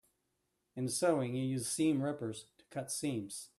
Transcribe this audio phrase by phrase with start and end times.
[0.75, 3.49] In sewing, you use seam rippers to cut seams.